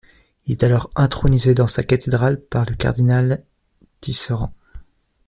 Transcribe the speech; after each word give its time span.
Il 0.47 0.53
est 0.53 0.63
alors 0.63 0.89
intronisé 0.95 1.53
dans 1.53 1.67
sa 1.67 1.83
cathédrale 1.83 2.41
par 2.43 2.65
le 2.65 2.73
cardinal 2.73 3.45
Tisserant. 3.99 4.51